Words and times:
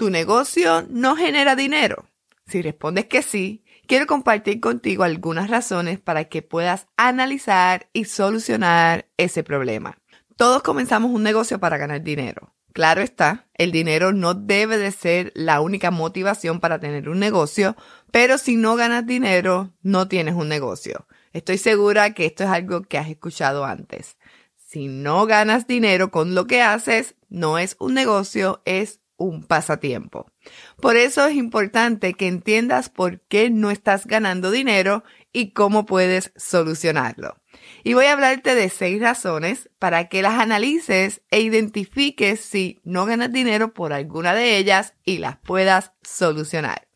¿Tu 0.00 0.08
negocio 0.08 0.86
no 0.88 1.14
genera 1.14 1.54
dinero? 1.54 2.06
Si 2.46 2.62
respondes 2.62 3.04
que 3.04 3.20
sí, 3.20 3.66
quiero 3.86 4.06
compartir 4.06 4.58
contigo 4.58 5.04
algunas 5.04 5.50
razones 5.50 6.00
para 6.00 6.24
que 6.24 6.40
puedas 6.40 6.86
analizar 6.96 7.90
y 7.92 8.06
solucionar 8.06 9.10
ese 9.18 9.42
problema. 9.42 9.98
Todos 10.38 10.62
comenzamos 10.62 11.10
un 11.10 11.22
negocio 11.22 11.60
para 11.60 11.76
ganar 11.76 12.00
dinero. 12.02 12.54
Claro 12.72 13.02
está, 13.02 13.46
el 13.52 13.72
dinero 13.72 14.14
no 14.14 14.32
debe 14.32 14.78
de 14.78 14.90
ser 14.90 15.32
la 15.34 15.60
única 15.60 15.90
motivación 15.90 16.60
para 16.60 16.80
tener 16.80 17.10
un 17.10 17.18
negocio, 17.18 17.76
pero 18.10 18.38
si 18.38 18.56
no 18.56 18.76
ganas 18.76 19.04
dinero, 19.04 19.74
no 19.82 20.08
tienes 20.08 20.34
un 20.34 20.48
negocio. 20.48 21.06
Estoy 21.34 21.58
segura 21.58 22.14
que 22.14 22.24
esto 22.24 22.44
es 22.44 22.48
algo 22.48 22.80
que 22.84 22.96
has 22.96 23.10
escuchado 23.10 23.66
antes. 23.66 24.16
Si 24.56 24.88
no 24.88 25.26
ganas 25.26 25.66
dinero 25.66 26.10
con 26.10 26.34
lo 26.34 26.46
que 26.46 26.62
haces, 26.62 27.16
no 27.28 27.58
es 27.58 27.76
un 27.78 27.92
negocio, 27.92 28.62
es 28.64 28.99
un 29.20 29.44
pasatiempo. 29.44 30.32
Por 30.80 30.96
eso 30.96 31.26
es 31.26 31.36
importante 31.36 32.14
que 32.14 32.26
entiendas 32.26 32.88
por 32.88 33.20
qué 33.20 33.50
no 33.50 33.70
estás 33.70 34.06
ganando 34.06 34.50
dinero 34.50 35.04
y 35.30 35.50
cómo 35.50 35.84
puedes 35.84 36.32
solucionarlo. 36.36 37.36
Y 37.84 37.92
voy 37.92 38.06
a 38.06 38.14
hablarte 38.14 38.54
de 38.54 38.70
seis 38.70 39.00
razones 39.00 39.68
para 39.78 40.08
que 40.08 40.22
las 40.22 40.40
analices 40.40 41.20
e 41.30 41.40
identifiques 41.40 42.40
si 42.40 42.80
no 42.82 43.04
ganas 43.04 43.30
dinero 43.30 43.74
por 43.74 43.92
alguna 43.92 44.34
de 44.34 44.56
ellas 44.56 44.94
y 45.04 45.18
las 45.18 45.36
puedas 45.38 45.92
solucionar. 46.02 46.88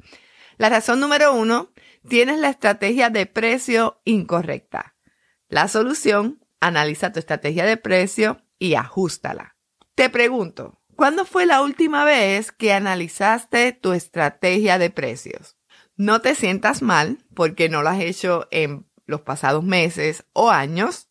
La 0.57 0.71
razón 0.71 1.01
número 1.01 1.35
uno, 1.35 1.73
tienes 2.09 2.39
la 2.39 2.49
estrategia 2.49 3.11
de 3.11 3.27
precio 3.27 4.01
incorrecta. 4.05 4.97
La 5.49 5.69
solución, 5.69 6.41
analiza 6.59 7.13
tu 7.13 7.19
estrategia 7.19 7.67
de 7.67 7.77
precio 7.77 8.41
y 8.59 8.77
ajustala. 8.77 9.57
Te 9.95 10.09
pregunto, 10.09 10.81
¿Cuándo 10.97 11.25
fue 11.25 11.45
la 11.45 11.63
última 11.63 12.05
vez 12.05 12.53
que 12.53 12.73
analizaste 12.73 13.73
tu 13.73 13.93
estrategia 13.93 14.79
de 14.79 14.91
precios? 14.91 15.57
No 15.97 16.21
te 16.21 16.35
sientas 16.35 16.83
mal 16.83 17.19
porque 17.35 17.69
no 17.69 17.83
lo 17.83 17.89
has 17.89 18.01
hecho 18.01 18.47
en 18.51 18.87
los 19.07 19.23
pasados 19.23 19.65
meses 19.65 20.25
o 20.33 20.51
años. 20.51 21.09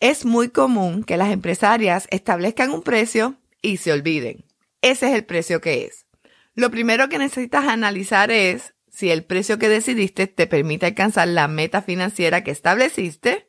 Es 0.00 0.24
muy 0.24 0.48
común 0.48 1.04
que 1.04 1.16
las 1.16 1.30
empresarias 1.30 2.08
establezcan 2.10 2.70
un 2.70 2.82
precio 2.82 3.36
y 3.62 3.76
se 3.76 3.92
olviden. 3.92 4.44
Ese 4.82 5.08
es 5.08 5.14
el 5.14 5.24
precio 5.24 5.60
que 5.60 5.84
es. 5.84 6.06
Lo 6.54 6.70
primero 6.70 7.08
que 7.08 7.18
necesitas 7.18 7.66
analizar 7.66 8.30
es 8.30 8.74
si 8.90 9.10
el 9.10 9.24
precio 9.24 9.58
que 9.58 9.68
decidiste 9.68 10.26
te 10.26 10.46
permite 10.46 10.86
alcanzar 10.86 11.28
la 11.28 11.46
meta 11.46 11.82
financiera 11.82 12.42
que 12.42 12.50
estableciste 12.50 13.48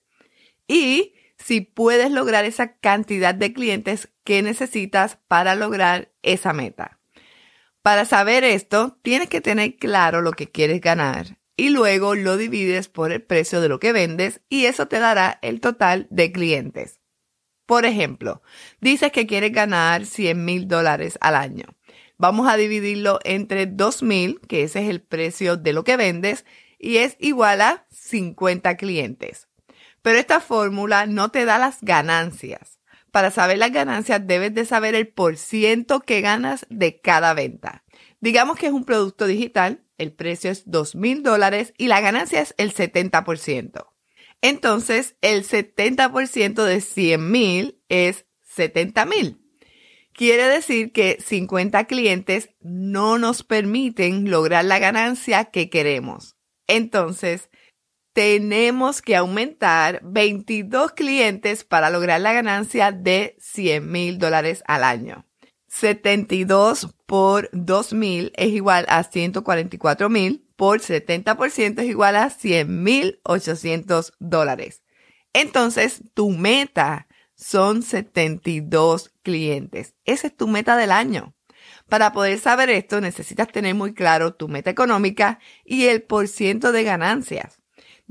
y 0.68 1.16
si 1.44 1.61
puedes 1.61 2.11
lograr 2.11 2.45
esa 2.45 2.78
cantidad 2.78 3.34
de 3.34 3.53
clientes 3.53 4.09
que 4.23 4.42
necesitas 4.42 5.17
para 5.28 5.56
lograr 5.56 6.11
esa 6.22 6.53
meta. 6.53 7.00
Para 7.81 8.06
saber 8.06 8.44
esto, 8.44 9.00
tienes 9.02 9.28
que 9.28 9.42
tener 9.42 9.78
claro 9.78 10.22
lo 10.22 10.34
que 10.34 10.50
quieres 10.50 10.81
ganar 10.81 11.39
y 11.58 11.69
luego 11.69 12.16
lo 12.16 12.38
divides 12.38 12.88
por 12.88 13.12
el 13.12 13.22
precio 13.22 13.62
de 13.62 13.69
lo 13.69 13.80
que 13.80 13.92
vendes 13.92 14.41
y 14.50 14.66
eso 14.66 14.88
te 14.88 15.00
dará 15.00 15.40
el 15.41 15.59
total 15.59 16.07
de 16.09 16.31
clientes. 16.31 17.00
Por 17.66 17.85
ejemplo, 17.85 18.41
dices 18.80 19.12
que 19.12 19.28
quieres 19.28 19.51
ganar 19.51 20.06
100 20.06 20.44
mil 20.44 20.68
dólares 20.68 21.18
al 21.22 21.35
año. 21.35 21.66
Vamos 22.18 22.47
a 22.47 22.57
dividirlo 22.57 23.19
entre 23.24 23.66
2 23.66 24.03
mil, 24.03 24.41
que 24.41 24.63
ese 24.63 24.84
es 24.84 24.90
el 24.90 25.01
precio 25.01 25.57
de 25.57 25.74
lo 25.74 25.84
que 25.84 25.97
vendes, 25.97 26.46
y 26.78 26.97
es 26.97 27.16
igual 27.19 27.62
a 27.62 27.88
50 27.90 28.75
clientes. 28.78 29.47
Pero 30.01 30.17
esta 30.17 30.39
fórmula 30.39 31.06
no 31.06 31.29
te 31.29 31.45
da 31.45 31.57
las 31.57 31.79
ganancias. 31.81 32.79
Para 33.12 33.29
saber 33.29 33.57
las 33.57 33.72
ganancias 33.72 34.25
debes 34.25 34.53
de 34.53 34.66
saber 34.66 34.95
el 34.95 35.07
porciento 35.07 36.00
que 36.00 36.22
ganas 36.22 36.66
de 36.69 37.01
cada 37.01 37.34
venta. 37.34 37.84
Digamos 38.22 38.57
que 38.57 38.67
es 38.67 38.73
un 38.73 38.85
producto 38.85 39.28
digital, 39.28 39.84
el 39.97 40.13
precio 40.13 40.50
es 40.50 40.63
dos 40.66 40.95
mil 40.95 41.22
dólares 41.22 41.73
y 41.78 41.88
la 41.88 42.01
ganancia 42.01 42.41
es 42.41 42.56
el 42.57 42.73
70%. 42.73 43.88
Entonces, 44.41 45.16
el 45.22 45.45
70% 45.45 46.63
de 46.63 46.81
100 46.81 47.31
mil 47.31 47.81
es 47.89 48.25
70 48.41 49.06
mil. 49.06 49.41
Quiere 50.13 50.47
decir 50.47 50.91
que 50.91 51.18
50 51.23 51.85
clientes 51.85 52.50
no 52.59 53.18
nos 53.18 53.44
permiten 53.44 54.29
lograr 54.29 54.66
la 54.66 54.79
ganancia 54.79 55.45
que 55.45 55.69
queremos. 55.69 56.35
Entonces, 56.68 57.50
tenemos 58.14 59.02
que 59.02 59.16
aumentar 59.16 60.02
22 60.04 60.92
clientes 60.92 61.64
para 61.64 61.90
lograr 61.90 62.22
la 62.22 62.34
ganancia 62.34 62.92
de 62.92 63.36
100 63.40 63.92
mil 63.92 64.18
dólares 64.18 64.64
al 64.68 64.84
año. 64.84 65.26
72 65.68 66.94
por 67.06 67.50
2 67.54 67.94
mil 67.94 68.34
es 68.36 68.50
igual 68.50 68.86
a 68.90 69.04
144 69.04 70.10
mil, 70.10 70.46
por 70.58 70.82
70% 70.82 71.80
es 71.80 71.86
igual 71.86 72.18
a 72.18 72.30
100 72.30 72.84
mil 72.84 73.22
800 73.24 74.14
dólares. 74.20 74.84
Entonces, 75.34 76.04
tu 76.14 76.30
meta 76.32 77.08
son 77.36 77.84
72 77.84 79.14
clientes. 79.24 79.96
Esa 80.04 80.28
es 80.28 80.36
tu 80.36 80.48
meta 80.48 80.76
del 80.76 80.92
año. 80.92 81.34
Para 81.88 82.12
poder 82.12 82.38
saber 82.40 82.70
esto, 82.70 83.00
necesitas 83.00 83.48
tener 83.48 83.74
muy 83.74 83.94
claro 83.94 84.34
tu 84.34 84.50
meta 84.50 84.70
económica 84.70 85.40
y 85.64 85.86
el 85.86 86.04
porciento 86.04 86.74
de 86.74 86.84
ganancias. 86.84 87.61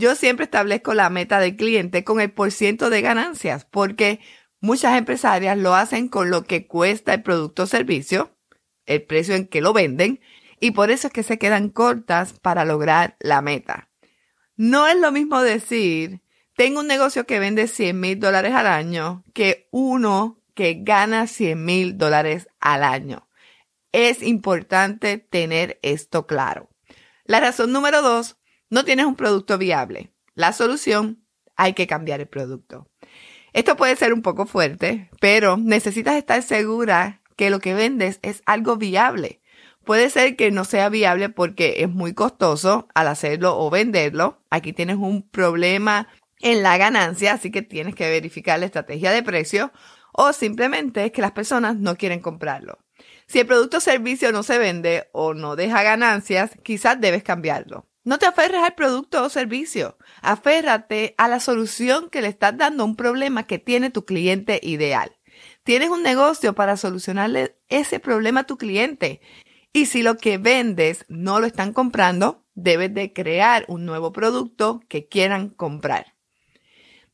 Yo 0.01 0.15
siempre 0.15 0.45
establezco 0.45 0.95
la 0.95 1.11
meta 1.11 1.39
del 1.41 1.57
cliente 1.57 2.05
con 2.05 2.23
el 2.23 2.33
porciento 2.33 2.89
de 2.89 3.03
ganancias 3.03 3.67
porque 3.67 4.19
muchas 4.59 4.97
empresarias 4.97 5.59
lo 5.59 5.75
hacen 5.75 6.09
con 6.09 6.31
lo 6.31 6.45
que 6.45 6.67
cuesta 6.67 7.13
el 7.13 7.23
producto 7.23 7.65
o 7.65 7.67
servicio, 7.67 8.35
el 8.87 9.03
precio 9.03 9.35
en 9.35 9.47
que 9.47 9.61
lo 9.61 9.75
venden, 9.75 10.21
y 10.59 10.71
por 10.71 10.91
eso 10.91 11.09
es 11.09 11.13
que 11.13 11.23
se 11.23 11.39
quedan 11.39 11.69
cortas 11.69 12.33
para 12.33 12.65
lograr 12.65 13.19
la 13.21 13.43
meta. 13.43 13.91
No 14.57 14.87
es 14.87 14.97
lo 14.97 15.13
mismo 15.13 15.43
decir, 15.43 16.23
tengo 16.57 16.81
un 16.81 16.87
negocio 16.87 17.27
que 17.27 17.39
vende 17.39 17.69
100 17.69 18.01
mil 18.01 18.19
dólares 18.19 18.55
al 18.55 18.69
año 18.69 19.23
que 19.35 19.69
uno 19.71 20.41
que 20.55 20.79
gana 20.81 21.27
100 21.27 21.63
mil 21.63 21.99
dólares 21.99 22.49
al 22.59 22.85
año. 22.85 23.29
Es 23.93 24.23
importante 24.23 25.19
tener 25.19 25.79
esto 25.83 26.27
claro. 26.27 26.71
La 27.25 27.41
razón 27.41 27.71
número 27.71 28.01
dos 28.01 28.40
no 28.71 28.85
tienes 28.85 29.07
un 29.07 29.17
producto 29.17 29.59
viable. 29.59 30.13
La 30.35 30.53
solución, 30.53 31.25
hay 31.57 31.75
que 31.75 31.87
cambiar 31.87 32.21
el 32.21 32.29
producto. 32.29 32.89
Esto 33.53 33.77
puede 33.77 33.97
ser 33.97 34.15
un 34.15 34.23
poco 34.23 34.47
fuerte, 34.47 35.11
pero 35.21 35.57
necesitas 35.57 36.17
estar 36.17 36.43
segura 36.43 37.21
que 37.37 37.51
lo 37.51 37.59
que 37.59 37.75
vendes 37.75 38.21
es 38.23 38.43
algo 38.47 38.77
viable. 38.77 39.43
Puede 39.85 40.09
ser 40.09 40.37
que 40.37 40.51
no 40.51 40.65
sea 40.65 40.89
viable 40.89 41.31
porque 41.31 41.77
es 41.79 41.89
muy 41.89 42.15
costoso 42.15 42.87
al 42.95 43.09
hacerlo 43.09 43.59
o 43.59 43.71
venderlo. 43.71 44.43
Aquí 44.51 44.73
tienes 44.73 44.97
un 44.97 45.29
problema 45.29 46.09
en 46.39 46.63
la 46.63 46.77
ganancia, 46.79 47.33
así 47.35 47.51
que 47.51 47.63
tienes 47.63 47.95
que 47.95 48.09
verificar 48.09 48.59
la 48.61 48.67
estrategia 48.67 49.11
de 49.11 49.23
precio 49.23 49.73
o 50.13 50.33
simplemente 50.33 51.05
es 51.05 51.13
que 51.13 51.23
las 51.23 51.33
personas 51.33 51.77
no 51.77 51.97
quieren 51.97 52.21
comprarlo. 52.21 52.79
Si 53.27 53.41
el 53.41 53.47
producto 53.47 53.79
o 53.79 53.81
servicio 53.81 54.33
no 54.33 54.43
se 54.43 54.59
vende 54.59 55.09
o 55.13 55.35
no 55.35 55.57
deja 55.57 55.83
ganancias, 55.83 56.53
quizás 56.63 57.01
debes 57.01 57.23
cambiarlo. 57.23 57.90
No 58.03 58.19
te 58.19 58.27
aferres 58.27 58.63
al 58.63 58.75
producto 58.75 59.23
o 59.23 59.29
servicio, 59.29 59.99
aférrate 60.23 61.15
a 61.19 61.29
la 61.29 61.39
solución 61.39 62.09
que 62.09 62.23
le 62.23 62.29
estás 62.29 62.57
dando 62.57 62.83
a 62.83 62.87
un 62.87 62.97
problema 62.97 63.47
que 63.47 63.59
tiene 63.59 63.91
tu 63.91 64.07
cliente 64.07 64.59
ideal. 64.63 65.19
Tienes 65.65 65.91
un 65.91 66.03
negocio 66.03 66.55
para 66.55 66.79
solucionarle 66.79 67.59
ese 67.69 68.01
problema 68.01 68.41
a 68.41 68.47
tu 68.47 68.57
cliente. 68.57 69.21
Y 69.73 69.87
si 69.87 70.03
lo 70.03 70.17
que 70.17 70.39
vendes 70.39 71.05
no 71.09 71.41
lo 71.41 71.47
están 71.47 71.73
comprando, 71.73 72.47
debes 72.55 72.93
de 72.95 73.13
crear 73.13 73.65
un 73.69 73.85
nuevo 73.85 74.13
producto 74.13 74.81
que 74.89 75.07
quieran 75.07 75.51
comprar. 75.51 76.17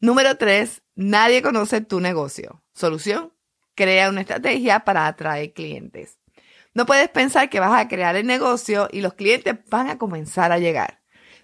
Número 0.01 0.37
tres, 0.37 0.83
nadie 0.95 1.43
conoce 1.43 1.81
tu 1.81 2.01
negocio. 2.01 2.63
Solución, 2.75 3.33
crea 3.75 4.09
una 4.09 4.21
estrategia 4.21 4.81
para 4.81 5.07
atraer 5.07 5.53
clientes. 5.53 6.19
No 6.77 6.85
puedes 6.85 7.09
pensar 7.09 7.49
que 7.49 7.59
vas 7.59 7.73
a 7.73 7.89
crear 7.89 8.17
el 8.17 8.27
negocio 8.27 8.87
y 8.93 9.01
los 9.01 9.15
clientes 9.15 9.57
van 9.71 9.89
a 9.89 9.97
comenzar 9.97 10.53
a 10.53 10.59
llegar. 10.59 11.01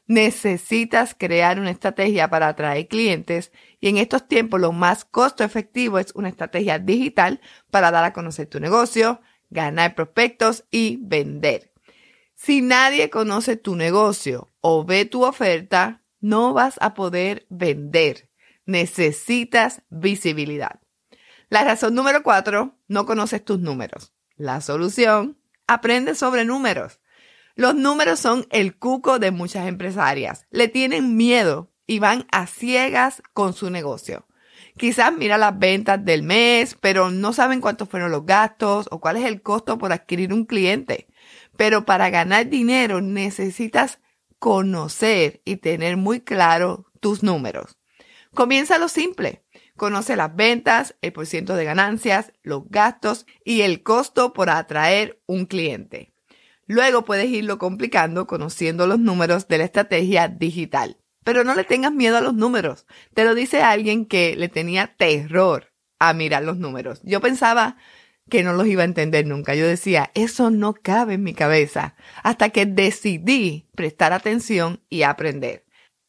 Necesitas 0.07 1.17
crear 1.19 1.59
una 1.59 1.71
estrategia 1.71 2.29
para 2.29 2.49
atraer 2.49 2.87
clientes 2.87 3.51
y 3.81 3.89
en 3.89 3.97
estos 3.97 4.29
tiempos 4.29 4.61
lo 4.61 4.73
más 4.73 5.07
costo 5.07 5.43
efectivo 5.43 5.99
es 5.99 6.13
una 6.15 6.29
estrategia 6.29 6.79
digital 6.79 7.41
para 7.71 7.91
dar 7.91 8.05
a 8.05 8.13
conocer 8.13 8.47
tu 8.47 8.61
negocio, 8.61 9.23
ganar 9.49 9.95
prospectos 9.95 10.65
y 10.71 10.99
vender. 11.01 11.73
Si 12.35 12.61
nadie 12.61 13.09
conoce 13.09 13.57
tu 13.57 13.75
negocio 13.75 14.51
o 14.61 14.85
ve 14.85 15.07
tu 15.07 15.25
oferta, 15.25 16.03
no 16.21 16.53
vas 16.53 16.75
a 16.83 16.93
poder 16.93 17.47
vender. 17.49 18.29
Necesitas 18.67 19.81
visibilidad. 19.89 20.83
La 21.49 21.65
razón 21.65 21.95
número 21.95 22.23
cuatro, 22.23 22.77
no 22.87 23.07
conoces 23.07 23.43
tus 23.43 23.61
números. 23.61 24.13
La 24.43 24.61
solución, 24.61 25.39
aprende 25.69 26.17
sobre 26.17 26.45
números. 26.45 26.99
Los 27.55 27.77
números 27.77 28.19
son 28.19 28.45
el 28.51 28.77
cuco 28.77 29.21
de 29.21 29.31
muchas 29.31 29.69
empresarias. 29.69 30.47
Le 30.51 30.67
tienen 30.67 31.17
miedo 31.17 31.71
y 31.87 32.01
van 32.01 32.27
a 32.33 32.49
ciegas 32.49 33.23
con 33.35 33.53
su 33.53 33.71
negocio. 33.71 34.27
Quizás 34.77 35.13
mira 35.17 35.39
las 35.39 35.57
ventas 35.57 36.05
del 36.05 36.25
mes, 36.25 36.77
pero 36.81 37.13
no 37.13 37.33
saben 37.33 37.61
cuántos 37.61 37.89
fueron 37.89 38.11
los 38.11 38.27
gastos 38.27 38.89
o 38.91 38.99
cuál 38.99 39.17
es 39.17 39.27
el 39.27 39.43
costo 39.43 39.79
por 39.79 39.93
adquirir 39.93 40.33
un 40.33 40.45
cliente. 40.45 41.07
Pero 41.57 41.85
para 41.85 42.11
ganar 42.11 42.49
dinero 42.49 43.01
necesitas 43.01 44.01
conocer 44.41 45.41
y 45.45 45.59
tener 45.59 45.97
muy 45.97 46.21
claro 46.21 46.91
tus 46.99 47.23
números. 47.23 47.79
Comienza 48.35 48.79
lo 48.79 48.89
simple. 48.89 49.42
Conoce 49.83 50.15
las 50.15 50.37
ventas, 50.37 50.95
el 51.03 51.13
porcentaje 51.13 51.59
de 51.59 51.65
ganancias, 51.65 52.33
los 52.45 52.69
gastos 52.69 53.27
y 53.45 53.63
el 53.63 53.83
costo 53.83 54.33
por 54.33 54.49
atraer 54.49 55.21
un 55.27 55.45
cliente. 55.45 56.13
Luego 56.69 57.05
puedes 57.05 57.27
irlo 57.27 57.59
complicando 57.59 58.29
conociendo 58.29 58.87
los 58.87 59.01
números 59.01 59.49
de 59.49 59.59
la 59.59 59.65
estrategia 59.65 60.29
digital. 60.29 60.99
Pero 61.25 61.43
no 61.43 61.57
le 61.57 61.65
tengas 61.65 61.91
miedo 61.91 62.17
a 62.17 62.21
los 62.21 62.35
números. 62.35 62.87
Te 63.13 63.25
lo 63.25 63.35
dice 63.35 63.63
alguien 63.63 64.07
que 64.07 64.37
le 64.37 64.49
tenía 64.49 64.95
terror 64.97 65.73
a 65.99 66.13
mirar 66.13 66.45
los 66.45 66.59
números. 66.59 67.01
Yo 67.03 67.21
pensaba 67.21 67.77
que 68.31 68.45
no 68.45 68.53
los 68.53 68.69
iba 68.69 68.83
a 68.83 68.85
entender 68.85 69.27
nunca. 69.27 69.57
Yo 69.57 69.67
decía, 69.67 70.13
eso 70.15 70.53
no 70.53 70.75
cabe 70.75 71.15
en 71.15 71.25
mi 71.25 71.35
cabeza. 71.35 71.97
Hasta 72.23 72.51
que 72.51 72.67
decidí 72.67 73.67
prestar 73.75 74.13
atención 74.13 74.81
y 74.89 75.03
aprender. 75.03 75.62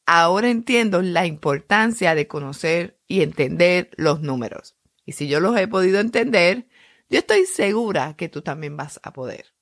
Ahora 0.05 0.49
entiendo 0.49 1.01
la 1.01 1.25
importancia 1.25 2.15
de 2.15 2.27
conocer 2.27 2.99
y 3.07 3.21
entender 3.21 3.89
los 3.95 4.21
números. 4.21 4.75
Y 5.05 5.13
si 5.13 5.27
yo 5.27 5.39
los 5.39 5.57
he 5.57 5.67
podido 5.67 5.99
entender, 5.99 6.67
yo 7.09 7.19
estoy 7.19 7.45
segura 7.45 8.15
que 8.17 8.29
tú 8.29 8.41
también 8.41 8.75
vas 8.75 8.99
a 9.03 9.13
poder. 9.13 9.53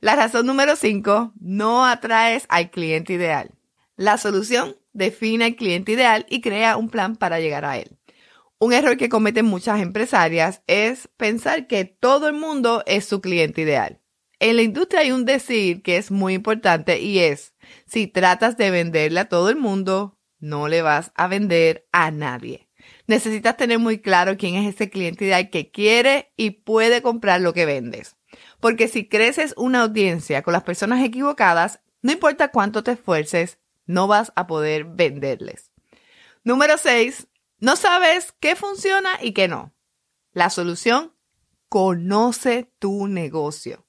La 0.00 0.16
razón 0.16 0.46
número 0.46 0.76
5, 0.76 1.32
no 1.40 1.84
atraes 1.84 2.46
al 2.48 2.70
cliente 2.70 3.12
ideal. 3.14 3.50
La 3.96 4.16
solución 4.16 4.76
define 4.92 5.46
el 5.46 5.56
cliente 5.56 5.92
ideal 5.92 6.26
y 6.28 6.40
crea 6.40 6.76
un 6.76 6.88
plan 6.88 7.16
para 7.16 7.40
llegar 7.40 7.64
a 7.64 7.78
él. 7.78 7.98
Un 8.60 8.72
error 8.72 8.96
que 8.96 9.08
cometen 9.08 9.46
muchas 9.46 9.80
empresarias 9.80 10.62
es 10.66 11.08
pensar 11.16 11.66
que 11.66 11.84
todo 11.84 12.28
el 12.28 12.34
mundo 12.34 12.82
es 12.86 13.04
su 13.04 13.20
cliente 13.20 13.62
ideal. 13.62 14.00
En 14.40 14.56
la 14.56 14.62
industria 14.62 15.00
hay 15.00 15.10
un 15.10 15.24
decir 15.24 15.82
que 15.82 15.96
es 15.96 16.10
muy 16.10 16.34
importante 16.34 17.00
y 17.00 17.18
es, 17.20 17.54
si 17.86 18.06
tratas 18.06 18.56
de 18.56 18.70
venderle 18.70 19.20
a 19.20 19.28
todo 19.28 19.50
el 19.50 19.56
mundo, 19.56 20.18
no 20.38 20.68
le 20.68 20.82
vas 20.82 21.12
a 21.14 21.26
vender 21.26 21.88
a 21.92 22.10
nadie. 22.10 22.68
Necesitas 23.06 23.56
tener 23.56 23.78
muy 23.78 24.00
claro 24.00 24.36
quién 24.36 24.54
es 24.54 24.74
ese 24.74 24.90
cliente 24.90 25.24
ideal 25.24 25.50
que 25.50 25.70
quiere 25.70 26.32
y 26.36 26.50
puede 26.50 27.02
comprar 27.02 27.40
lo 27.40 27.52
que 27.52 27.66
vendes. 27.66 28.16
Porque 28.60 28.88
si 28.88 29.08
creces 29.08 29.54
una 29.56 29.82
audiencia 29.82 30.42
con 30.42 30.52
las 30.52 30.62
personas 30.62 31.04
equivocadas, 31.04 31.80
no 32.02 32.12
importa 32.12 32.50
cuánto 32.50 32.82
te 32.82 32.92
esfuerces, 32.92 33.58
no 33.86 34.06
vas 34.06 34.32
a 34.36 34.46
poder 34.46 34.84
venderles. 34.84 35.72
Número 36.44 36.76
6. 36.78 37.28
No 37.60 37.74
sabes 37.74 38.32
qué 38.38 38.54
funciona 38.54 39.10
y 39.20 39.32
qué 39.32 39.48
no. 39.48 39.74
La 40.32 40.50
solución, 40.50 41.14
conoce 41.68 42.72
tu 42.78 43.08
negocio. 43.08 43.87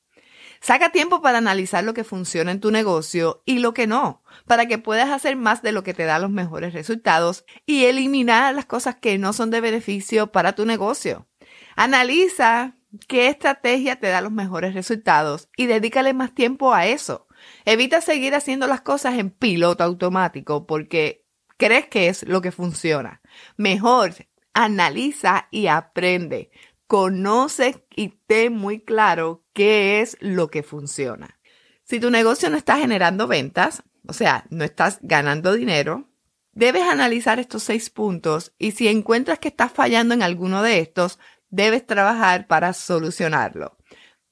Saca 0.61 0.91
tiempo 0.91 1.21
para 1.21 1.37
analizar 1.37 1.83
lo 1.83 1.93
que 1.93 2.03
funciona 2.03 2.51
en 2.51 2.59
tu 2.59 2.71
negocio 2.71 3.41
y 3.45 3.59
lo 3.59 3.73
que 3.73 3.87
no, 3.87 4.23
para 4.45 4.67
que 4.67 4.77
puedas 4.77 5.09
hacer 5.09 5.35
más 5.35 5.61
de 5.61 5.71
lo 5.71 5.83
que 5.83 5.93
te 5.93 6.03
da 6.03 6.19
los 6.19 6.29
mejores 6.29 6.73
resultados 6.73 7.45
y 7.65 7.85
eliminar 7.85 8.53
las 8.53 8.65
cosas 8.65 8.95
que 8.95 9.17
no 9.17 9.31
son 9.33 9.51
de 9.51 9.61
beneficio 9.61 10.31
para 10.31 10.53
tu 10.53 10.65
negocio. 10.65 11.27
Analiza 11.75 12.75
qué 13.07 13.27
estrategia 13.27 13.97
te 13.97 14.07
da 14.07 14.21
los 14.21 14.31
mejores 14.31 14.73
resultados 14.73 15.49
y 15.55 15.67
dedícale 15.67 16.13
más 16.13 16.33
tiempo 16.33 16.73
a 16.73 16.87
eso. 16.87 17.27
Evita 17.63 18.01
seguir 18.01 18.35
haciendo 18.35 18.67
las 18.67 18.81
cosas 18.81 19.17
en 19.17 19.29
piloto 19.29 19.83
automático 19.83 20.65
porque 20.67 21.25
crees 21.57 21.87
que 21.87 22.09
es 22.09 22.23
lo 22.23 22.41
que 22.41 22.51
funciona. 22.51 23.21
Mejor 23.55 24.13
analiza 24.53 25.47
y 25.51 25.67
aprende. 25.67 26.51
Conoce 26.89 27.85
y 27.95 28.07
ten 28.25 28.53
muy 28.53 28.79
claro 28.79 29.45
qué 29.53 30.01
es 30.01 30.17
lo 30.21 30.49
que 30.49 30.63
funciona. 30.63 31.39
Si 31.83 31.99
tu 31.99 32.09
negocio 32.09 32.49
no 32.49 32.57
está 32.57 32.79
generando 32.79 33.27
ventas, 33.27 33.83
o 34.07 34.13
sea, 34.13 34.47
no 34.49 34.63
estás 34.63 34.97
ganando 35.03 35.53
dinero, 35.53 36.09
debes 36.51 36.81
analizar 36.81 37.37
estos 37.37 37.61
seis 37.61 37.91
puntos 37.91 38.55
y 38.57 38.71
si 38.71 38.87
encuentras 38.87 39.37
que 39.37 39.49
estás 39.49 39.71
fallando 39.71 40.15
en 40.15 40.23
alguno 40.23 40.63
de 40.63 40.79
estos, 40.79 41.19
debes 41.51 41.85
trabajar 41.85 42.47
para 42.47 42.73
solucionarlo. 42.73 43.77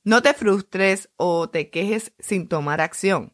No 0.03 0.23
te 0.23 0.33
frustres 0.33 1.11
o 1.15 1.51
te 1.51 1.69
quejes 1.69 2.13
sin 2.17 2.47
tomar 2.47 2.81
acción. 2.81 3.33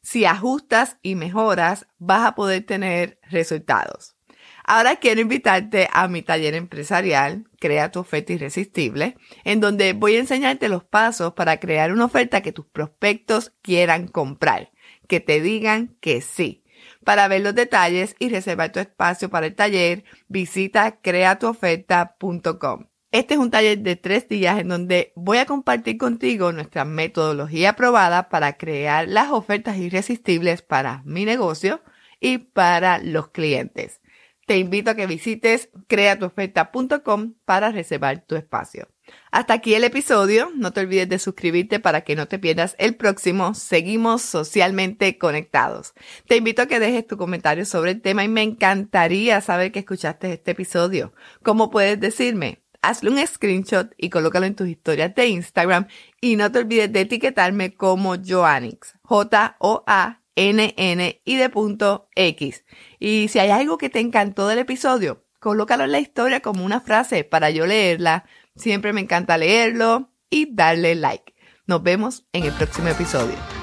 Si 0.00 0.24
ajustas 0.24 0.96
y 1.02 1.14
mejoras, 1.14 1.88
vas 1.98 2.26
a 2.26 2.34
poder 2.34 2.64
tener 2.64 3.20
resultados. 3.28 4.16
Ahora 4.64 4.96
quiero 4.96 5.20
invitarte 5.20 5.88
a 5.92 6.08
mi 6.08 6.22
taller 6.22 6.54
empresarial, 6.54 7.44
Crea 7.58 7.92
tu 7.92 8.00
oferta 8.00 8.32
irresistible, 8.32 9.16
en 9.44 9.60
donde 9.60 9.92
voy 9.92 10.16
a 10.16 10.20
enseñarte 10.20 10.68
los 10.68 10.82
pasos 10.82 11.34
para 11.34 11.60
crear 11.60 11.92
una 11.92 12.06
oferta 12.06 12.40
que 12.40 12.50
tus 12.50 12.66
prospectos 12.66 13.52
quieran 13.62 14.08
comprar, 14.08 14.72
que 15.06 15.20
te 15.20 15.40
digan 15.40 15.96
que 16.00 16.20
sí. 16.20 16.64
Para 17.04 17.28
ver 17.28 17.42
los 17.42 17.54
detalles 17.54 18.16
y 18.18 18.30
reservar 18.30 18.72
tu 18.72 18.80
espacio 18.80 19.30
para 19.30 19.46
el 19.46 19.54
taller, 19.54 20.04
visita 20.26 21.00
creatuoferta.com. 21.00 22.86
Este 23.12 23.34
es 23.34 23.40
un 23.40 23.50
taller 23.50 23.78
de 23.78 23.94
tres 23.94 24.26
días 24.26 24.58
en 24.58 24.68
donde 24.68 25.12
voy 25.14 25.38
a 25.38 25.46
compartir 25.46 25.98
contigo 25.98 26.50
nuestra 26.50 26.84
metodología 26.84 27.74
probada 27.74 28.28
para 28.28 28.56
crear 28.56 29.06
las 29.06 29.30
ofertas 29.30 29.76
irresistibles 29.76 30.62
para 30.62 31.02
mi 31.04 31.24
negocio 31.24 31.82
y 32.20 32.38
para 32.38 32.98
los 32.98 33.28
clientes. 33.28 34.01
Te 34.46 34.58
invito 34.58 34.90
a 34.90 34.94
que 34.94 35.06
visites 35.06 35.68
creatuoferta.com 35.86 37.34
para 37.44 37.70
reservar 37.70 38.24
tu 38.26 38.34
espacio. 38.34 38.88
Hasta 39.30 39.54
aquí 39.54 39.74
el 39.74 39.84
episodio. 39.84 40.50
No 40.54 40.72
te 40.72 40.80
olvides 40.80 41.08
de 41.08 41.18
suscribirte 41.18 41.80
para 41.80 42.02
que 42.02 42.16
no 42.16 42.26
te 42.26 42.38
pierdas 42.38 42.74
el 42.78 42.96
próximo. 42.96 43.54
Seguimos 43.54 44.22
socialmente 44.22 45.18
conectados. 45.18 45.94
Te 46.26 46.36
invito 46.36 46.62
a 46.62 46.66
que 46.66 46.80
dejes 46.80 47.06
tu 47.06 47.16
comentario 47.16 47.64
sobre 47.64 47.92
el 47.92 48.00
tema 48.00 48.24
y 48.24 48.28
me 48.28 48.42
encantaría 48.42 49.40
saber 49.40 49.70
que 49.70 49.80
escuchaste 49.80 50.32
este 50.32 50.52
episodio. 50.52 51.12
¿Cómo 51.42 51.70
puedes 51.70 52.00
decirme? 52.00 52.62
hazle 52.82 53.10
un 53.10 53.26
screenshot 53.26 53.94
y 53.96 54.10
colócalo 54.10 54.44
en 54.44 54.56
tus 54.56 54.68
historias 54.68 55.14
de 55.14 55.28
Instagram 55.28 55.86
y 56.20 56.36
no 56.36 56.50
te 56.50 56.58
olvides 56.58 56.92
de 56.92 57.02
etiquetarme 57.02 57.74
como 57.74 58.16
Joannix, 58.16 58.96
J-O-A-N-N 60.36 61.22
y 61.24 61.36
de 61.36 61.50
X. 62.14 62.64
Y 62.98 63.28
si 63.28 63.38
hay 63.38 63.50
algo 63.50 63.78
que 63.78 63.90
te 63.90 64.00
encantó 64.00 64.48
del 64.48 64.58
episodio, 64.58 65.24
colócalo 65.40 65.84
en 65.84 65.92
la 65.92 66.00
historia 66.00 66.40
como 66.40 66.64
una 66.64 66.80
frase 66.80 67.24
para 67.24 67.50
yo 67.50 67.66
leerla. 67.66 68.24
Siempre 68.56 68.92
me 68.92 69.00
encanta 69.00 69.38
leerlo 69.38 70.12
y 70.30 70.54
darle 70.54 70.94
like. 70.94 71.34
Nos 71.66 71.82
vemos 71.82 72.26
en 72.32 72.44
el 72.44 72.52
próximo 72.52 72.88
episodio. 72.88 73.61